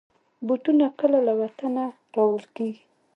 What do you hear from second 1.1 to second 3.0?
له وطنه راوړل کېږي.